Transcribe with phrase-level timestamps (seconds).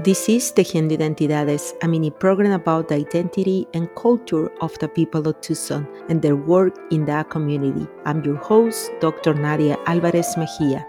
[0.00, 5.28] This is Tejiendo Identidades, a mini program about the identity and culture of the people
[5.28, 7.86] of Tucson and their work in that community.
[8.06, 9.34] I'm your host, Dr.
[9.34, 10.86] Nadia Alvarez Mejia.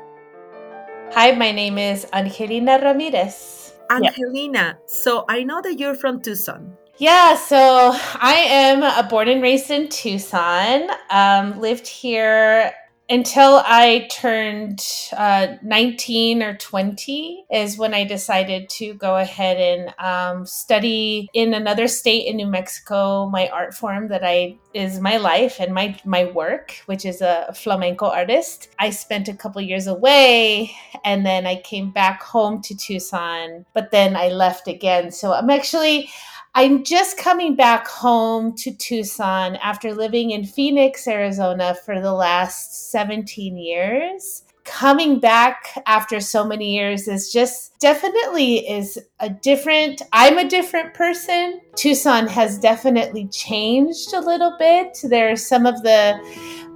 [1.11, 3.73] Hi, my name is Angelina Ramirez.
[3.91, 6.77] Angelina, so I know that you're from Tucson.
[6.97, 10.87] Yeah, so I am born and raised in Tucson.
[11.11, 12.71] Um, lived here
[13.09, 14.81] until I turned
[15.15, 21.53] uh, 19 or 20 is when I decided to go ahead and um, study in
[21.53, 25.99] another state in New Mexico my art form that I is my life and my
[26.05, 28.69] my work which is a flamenco artist.
[28.79, 30.71] I spent a couple years away
[31.03, 35.11] and then I came back home to Tucson but then I left again.
[35.11, 36.09] So I'm actually
[36.55, 42.91] I'm just coming back home to Tucson after living in Phoenix, Arizona for the last
[42.91, 44.43] 17 years.
[44.63, 50.93] Coming back after so many years is just definitely is a different I'm a different
[50.93, 51.59] person.
[51.75, 54.99] Tucson has definitely changed a little bit.
[55.03, 56.13] There are some of the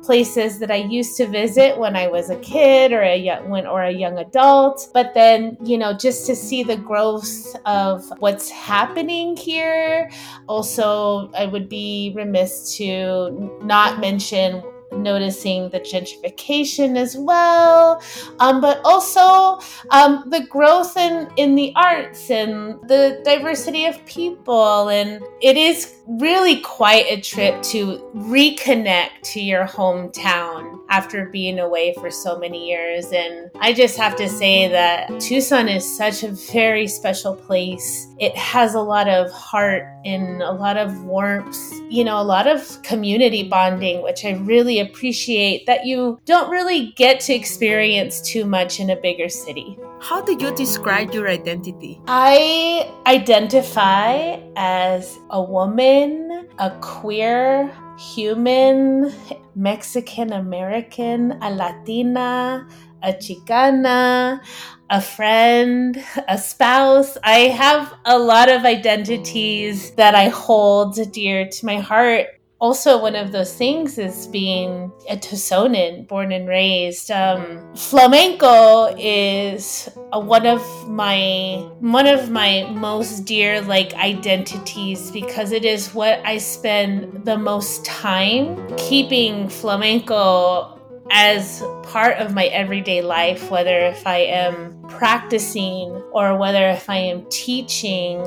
[0.07, 3.67] places that I used to visit when I was a kid or a young when
[3.67, 4.89] or a young adult.
[4.93, 10.09] But then, you know, just to see the growth of what's happening here.
[10.47, 18.01] Also, I would be remiss to not mention noticing the gentrification as well,
[18.39, 19.59] um, but also
[19.91, 24.89] um, the growth in, in the arts and the diversity of people.
[24.89, 31.93] And it is really quite a trip to reconnect to your hometown after being away
[31.95, 33.11] for so many years.
[33.11, 38.07] And I just have to say that Tucson is such a very special place.
[38.19, 41.57] It has a lot of heart and a lot of warmth,
[41.89, 46.91] you know, a lot of community bonding, which I really appreciate that you don't really
[46.93, 49.77] get to experience too much in a bigger city.
[49.99, 51.99] How do you describe your identity?
[52.07, 56.26] I identify as a woman,
[56.59, 59.13] a queer human,
[59.55, 62.67] Mexican American, a Latina,
[63.03, 64.41] a Chicana,
[64.89, 67.17] a friend, a spouse.
[67.23, 72.27] I have a lot of identities that I hold dear to my heart
[72.59, 77.11] also one of those things is being a Tucsonan, born and raised.
[77.11, 85.51] Um, flamenco is a, one of my one of my most dear like identities because
[85.51, 90.76] it is what I spend the most time keeping flamenco
[91.11, 96.97] as part of my everyday life, whether if I am practicing or whether if I
[96.97, 98.25] am teaching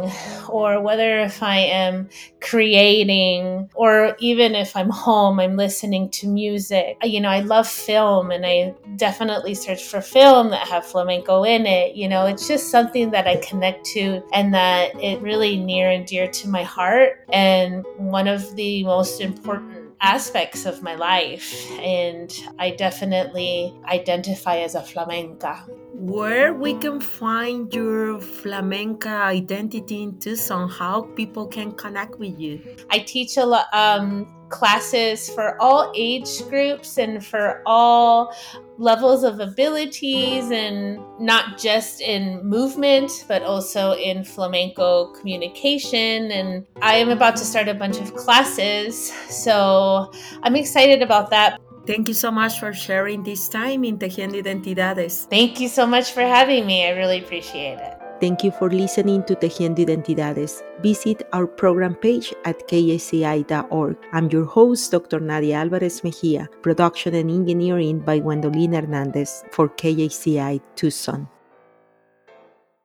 [0.48, 2.08] or whether if I am
[2.40, 6.96] creating or even if I'm home, I'm listening to music.
[7.02, 11.66] You know, I love film and I definitely search for film that have flamenco in
[11.66, 11.94] it.
[11.96, 16.06] You know, it's just something that I connect to and that it really near and
[16.06, 22.32] dear to my heart and one of the most important aspects of my life, and
[22.58, 25.66] I definitely identify as a flamenca.
[25.92, 32.60] Where we can find your flamenca identity in Tucson, how people can connect with you?
[32.90, 33.66] I teach a lot.
[33.72, 38.34] Um, classes for all age groups and for all
[38.78, 46.94] levels of abilities and not just in movement but also in flamenco communication and i
[46.94, 50.10] am about to start a bunch of classes so
[50.42, 55.26] i'm excited about that Thank you so much for sharing this time in Tejiendo Identidades.
[55.26, 56.86] Thank you so much for having me.
[56.86, 57.98] I really appreciate it.
[58.20, 60.62] Thank you for listening to Tejiendo Identidades.
[60.82, 63.96] Visit our program page at kxci.org.
[64.12, 65.18] I'm your host, Dr.
[65.18, 71.26] Nadia Alvarez Mejia, production and engineering by Gwendoline Hernandez for KXCI Tucson.